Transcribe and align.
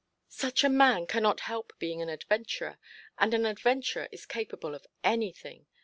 Such 0.29 0.63
a 0.63 0.67
man 0.69 1.05
cannot 1.05 1.41
help 1.41 1.73
being 1.77 2.01
an 2.01 2.09
adventurer; 2.09 2.79
and 3.19 3.35
an 3.35 3.45
adventurer 3.45 4.09
is 4.11 4.25
capable 4.25 4.73
of 4.73 4.87
anything. 5.03 5.67